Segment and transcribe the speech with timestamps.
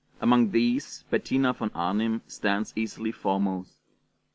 [0.19, 3.77] Among these Bettina von Arnim stands easily foremost.